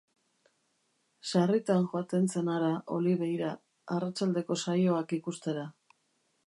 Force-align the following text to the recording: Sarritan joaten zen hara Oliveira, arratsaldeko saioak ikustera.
Sarritan 1.31 1.85
joaten 1.91 2.25
zen 2.37 2.49
hara 2.55 2.71
Oliveira, 2.97 3.51
arratsaldeko 3.99 4.61
saioak 4.67 5.17
ikustera. 5.23 5.71